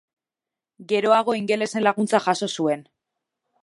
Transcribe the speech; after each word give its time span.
Geroago 0.93 1.37
ingelesen 1.43 1.87
laguntza 1.89 2.25
jaso 2.31 2.53
zuen. 2.61 2.87